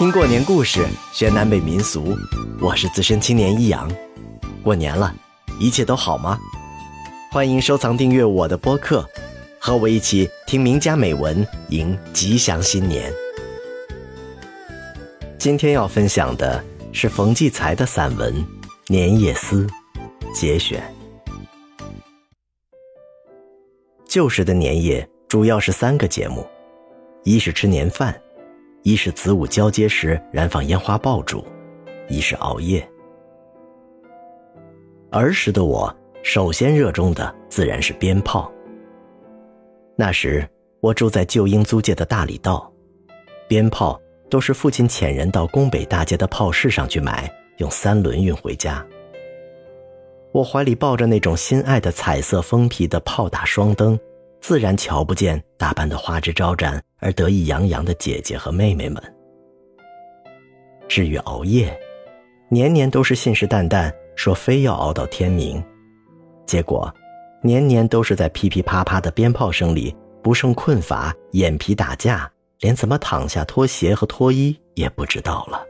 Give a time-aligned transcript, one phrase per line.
[0.00, 2.16] 听过年故事，学南北民俗。
[2.58, 3.86] 我是资深青年一阳。
[4.62, 5.14] 过年了，
[5.60, 6.38] 一切都好吗？
[7.30, 9.06] 欢迎收藏订阅我的播客，
[9.58, 13.12] 和我一起听名家美文，迎吉祥新年。
[15.38, 16.64] 今天要分享的
[16.94, 18.34] 是冯骥才的散文
[18.86, 19.66] 《年夜思》
[20.34, 20.82] 节选。
[24.08, 26.46] 旧时的年夜主要是三个节目，
[27.22, 28.18] 一是吃年饭。
[28.82, 31.44] 一是子午交接时燃放烟花爆竹，
[32.08, 32.86] 一是熬夜。
[35.10, 38.50] 儿时的我，首先热衷的自然是鞭炮。
[39.96, 40.48] 那时
[40.80, 42.72] 我住在旧英租界的大理道，
[43.46, 44.00] 鞭炮
[44.30, 48.84] 都是父亲遣人到宫北大街的炮市上去买，用三轮运回家。
[50.32, 53.98] 我怀里抱着那种心爱的彩色封皮的炮打双灯。
[54.40, 59.00] 自然瞧不见打扮的花枝招展而得意洋洋的姐姐和妹妹们。
[60.88, 61.78] 至于熬夜，
[62.48, 65.62] 年年都是信誓旦旦说非要熬到天明，
[66.46, 66.92] 结果，
[67.42, 72.28] 年年都是在噼噼啪啪的鞭炮声里不胜困乏，眼皮打架，
[72.60, 75.64] 连怎么躺下脱鞋和脱衣也不知道了。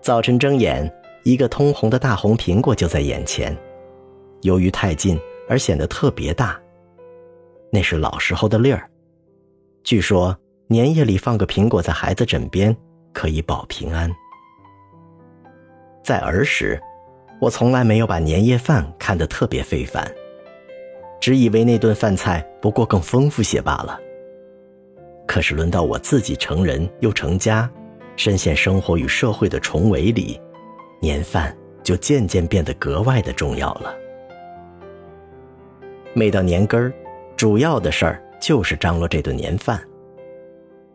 [0.00, 0.90] 早晨睁眼，
[1.24, 3.54] 一个通红的大红苹果就在眼前，
[4.42, 5.18] 由于太近。
[5.48, 6.60] 而显得特别大，
[7.70, 8.88] 那是老时候的粒儿。
[9.82, 10.36] 据说
[10.66, 12.74] 年夜里放个苹果在孩子枕边，
[13.12, 14.10] 可以保平安。
[16.02, 16.80] 在儿时，
[17.40, 20.10] 我从来没有把年夜饭看得特别非凡，
[21.20, 23.98] 只以为那顿饭菜不过更丰富些罢了。
[25.26, 27.70] 可是轮到我自己成人又成家，
[28.16, 30.40] 深陷生活与社会的重围里，
[31.00, 33.94] 年饭就渐渐变得格外的重要了。
[36.16, 36.94] 每到年根儿，
[37.36, 39.82] 主要的事儿就是张罗这顿年饭。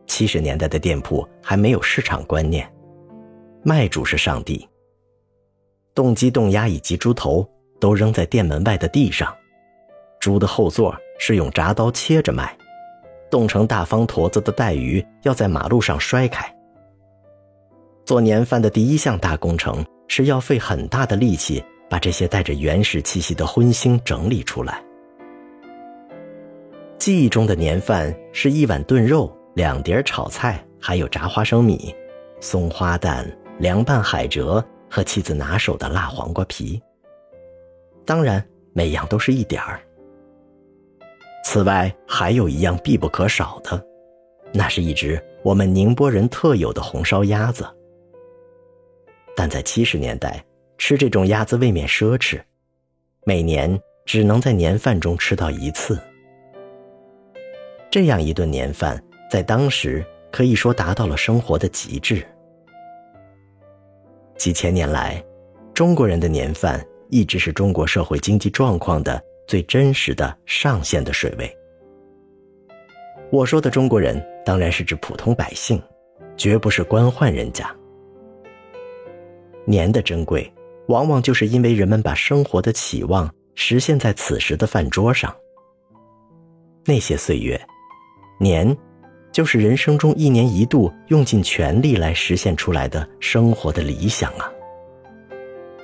[0.07, 2.71] 七十年代的店铺还没有市场观念，
[3.61, 4.65] 卖主是上帝。
[5.93, 7.45] 冻鸡、冻鸭以及猪头
[7.81, 9.35] 都扔在店门外的地上，
[10.21, 12.57] 猪的后座是用铡刀切着卖，
[13.29, 16.49] 冻成大方坨子的带鱼要在马路上摔开。
[18.05, 24.81] 做年饭的第一项大工程是要费很大的力气把这些带着原始气息的荤腥整理出来。
[26.99, 31.95] 记忆中的年饭是一碗炖肉、两碟炒菜，还有炸花生米、
[32.41, 33.25] 松花蛋、
[33.57, 34.61] 凉拌海蜇
[34.91, 36.79] 和妻子拿手的辣黄瓜皮。
[38.05, 39.79] 当然，每样都是一点儿。
[41.45, 43.81] 此外，还有一样必不可少的，
[44.51, 47.65] 那是一只我们宁波人特有的红烧鸭子。
[49.37, 50.43] 但在七十年代，
[50.77, 52.41] 吃这种鸭子未免奢侈，
[53.23, 55.97] 每年只能在年饭中吃到一次。
[57.91, 59.01] 这样一顿年饭，
[59.31, 62.23] 在当时可以说达到了生活的极致。
[64.37, 65.23] 几千年来，
[65.73, 71.57] 中国人的年饭一直是中国社会经济状况的最真实的上限的水位。
[73.31, 75.81] 我说的中国人，当然是指普通百姓，
[76.37, 77.75] 绝不是官宦人家。
[79.65, 80.51] 年的珍贵，
[80.87, 85.35] 往往就是因为人们把生活的期望实现在此时的饭桌上。
[86.85, 87.59] 那些岁月。
[88.41, 88.75] 年，
[89.33, 94.49] 就是人生中一年一度用尽全力来实现出来的生活的理想啊。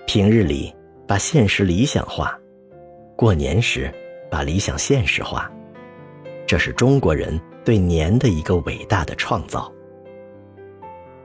[0.07, 0.73] 平日里
[1.05, 2.39] 把现实理想化，
[3.17, 3.93] 过年时
[4.31, 5.51] 把理想现实化，
[6.47, 9.69] 这是中国人对年的一个伟大的创造。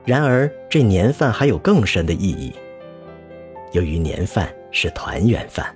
[0.03, 2.51] 然而，这年饭还有更深的意义。
[3.71, 5.73] 由于年饭是团圆饭，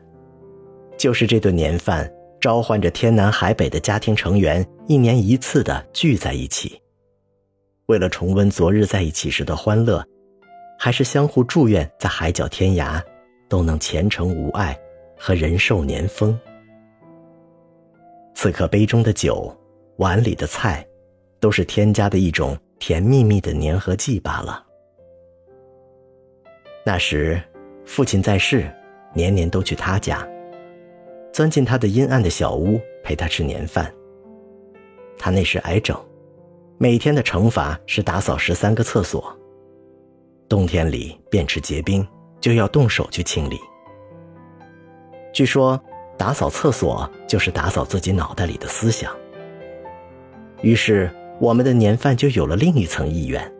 [0.98, 2.12] 就是这顿年饭。
[2.46, 6.80] 召唤着天南海北的家庭成员，一年一次的聚在一起，
[7.88, 10.06] 为了重温昨日在一起时的欢乐，
[10.78, 13.02] 还是相互祝愿在海角天涯
[13.50, 14.78] 都能前程无碍
[15.18, 16.40] 和人寿年丰。
[18.36, 19.52] 此刻杯中的酒，
[19.98, 20.86] 碗里的菜，
[21.40, 24.64] 都是添加的一种甜蜜蜜的粘合剂罢了。
[26.86, 27.42] 那时，
[27.88, 28.72] 父亲在世，
[29.16, 30.24] 年年都去他家。
[31.36, 33.94] 钻进他的阴暗的小屋，陪他吃年饭。
[35.18, 35.94] 他那时癌症，
[36.78, 39.38] 每天的惩罚是打扫十三个厕所。
[40.48, 42.08] 冬天里便池结冰，
[42.40, 43.60] 就要动手去清理。
[45.34, 45.78] 据说
[46.18, 49.14] 打扫厕所就是打扫自己脑袋里的思想。
[50.62, 51.12] 于是
[51.42, 53.54] 我们的年饭就有了另一层意愿，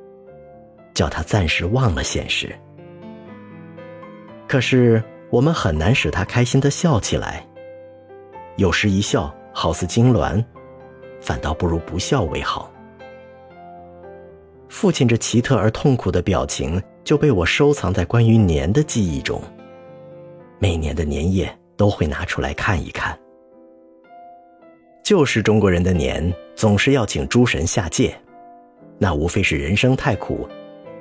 [0.94, 2.56] 叫他暂时忘了现实。
[4.48, 7.46] 可是我们很难使他开心的笑起来。
[8.58, 10.44] 有时一笑，好似痉挛，
[11.20, 12.72] 反倒不如不笑为好。
[14.70, 19.42] 父亲这奇特而痛苦的表情就被我收藏在关于年的记忆中。
[20.60, 23.18] 每年的年夜都会拿出来看一看。
[25.04, 28.16] 就是中国人的年总是要请诸神下界，
[28.98, 30.48] 那无非是人生太苦，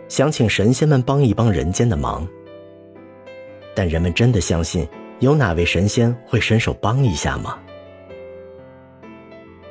[0.08, 2.26] 想请神仙们帮一帮人间的忙。
[3.74, 4.86] 但人们真的相信
[5.20, 7.58] 有哪位神仙会伸手帮一下吗？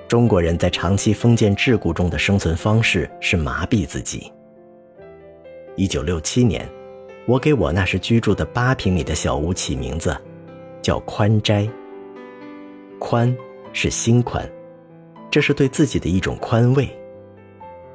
[0.07, 4.31] 中国人在长期封建桎梏中的生存方式是麻痹自己。
[5.75, 6.67] 一九六七年，
[7.25, 10.15] 我给我那时居住的八平米的小屋起名字，
[10.81, 11.67] 叫宽斋。
[12.99, 13.35] 宽
[13.73, 14.47] 是心宽，
[15.29, 16.85] 这是对自己的一种宽慰；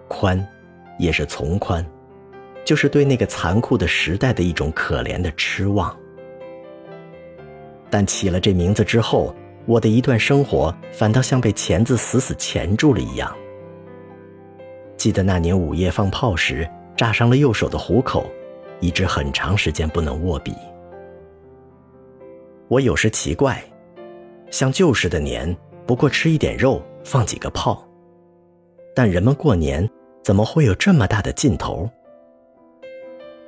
[0.09, 0.45] 宽，
[0.99, 1.85] 也是从宽，
[2.65, 5.97] 就是对那个残酷的时代的一种可怜的痴望。
[7.91, 9.35] 但起了这名字之后，
[9.67, 13.35] 我的一段生活反倒像被钳子死死钳住了一样。
[14.97, 18.27] 记得那年午夜放炮时，炸伤了右手的虎口，
[18.81, 20.55] 一直很长时间不能握笔。
[22.69, 23.63] 我有时奇怪，
[24.51, 25.57] 像旧时的年，
[25.87, 27.87] 不过吃一点肉，放几个炮，
[28.95, 29.89] 但人们过年
[30.23, 31.89] 怎么会有这么大的劲头？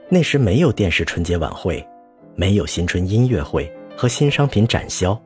[0.09, 1.87] 那时没有电视春节晚会，
[2.35, 3.71] 没有新春音乐会
[4.01, 5.21] 和新商品展销。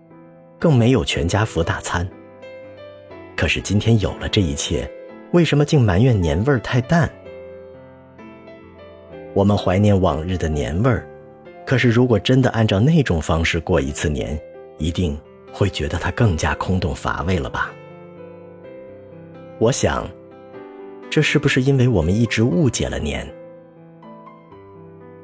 [0.58, 2.08] 更没有全家福大餐。
[3.36, 4.90] 可是今天有了这一切，
[5.32, 7.08] 为什么竟埋怨年味儿太淡？
[9.32, 11.06] 我们怀念往日的年味儿，
[11.64, 14.36] 可是如果真的按照那种方式过一次年，
[14.78, 15.16] 一定
[15.52, 17.70] 会觉得它更加空洞乏味了吧？
[19.60, 20.04] 我想，
[21.08, 23.24] 这是不是因为我们一直误解了年？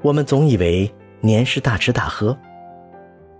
[0.03, 0.89] 我们总以为
[1.21, 2.37] 年是大吃大喝，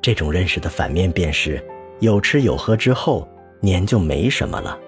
[0.01, 1.63] 这种认识的反面便是。
[2.01, 3.29] 有吃有喝之后，
[3.61, 4.79] 年就没什么了。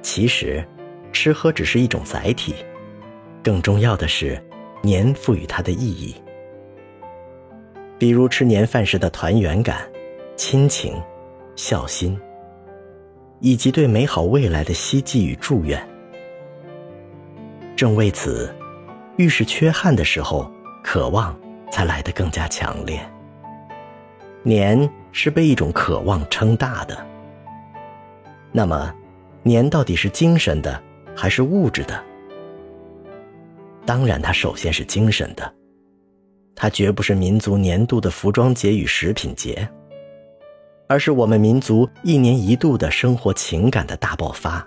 [0.00, 0.64] 其实，
[1.12, 2.54] 吃喝只是一种载体，
[3.42, 4.40] 更重要的是，
[4.80, 6.14] 年赋予它的意义。
[7.98, 9.78] 比如吃年饭时的团圆感、
[10.36, 10.94] 亲情、
[11.56, 12.16] 孝心，
[13.40, 15.84] 以及对美好未来的希冀与祝愿。
[17.74, 18.54] 正为此，
[19.16, 20.48] 遇是缺憾的时候，
[20.80, 21.36] 渴望
[21.72, 23.00] 才来得更加强烈。
[24.42, 24.90] 年。
[25.12, 26.96] 是被一种渴望撑大的。
[28.52, 28.94] 那么，
[29.42, 30.80] 年到底是精神的
[31.16, 32.00] 还是物质的？
[33.84, 35.52] 当然，它首先是精神的。
[36.54, 39.68] 它绝不是民族年度的服装节与食品节，
[40.86, 44.64] 而是我们民族一年一度的生活情感的大爆发，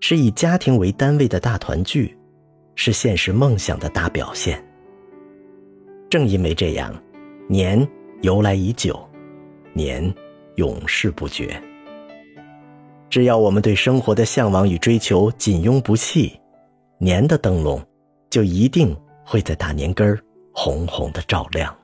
[0.00, 2.18] 是以家庭为单位的大团聚，
[2.74, 4.60] 是现实梦想的大表现。
[6.08, 6.92] 正因为这样，
[7.48, 7.86] 年
[8.22, 8.98] 由来已久。
[9.72, 10.12] 年，
[10.56, 11.60] 永世不绝。
[13.08, 16.38] 只要我们对生活的向往与追求紧拥不弃，
[16.98, 17.82] 年的灯笼
[18.28, 20.18] 就一定会在大年根儿
[20.52, 21.74] 红红的照亮。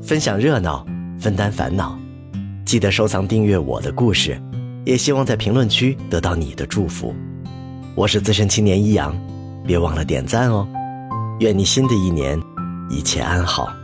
[0.00, 0.86] 分享热闹，
[1.18, 1.98] 分担烦恼，
[2.64, 4.40] 记得收藏订阅我的故事，
[4.84, 7.14] 也希望在评论区得到你的祝福。
[7.94, 9.14] 我是资深青年一阳，
[9.66, 10.68] 别忘了点赞哦。
[11.40, 12.40] 愿你新的一年
[12.92, 13.81] 一切安好。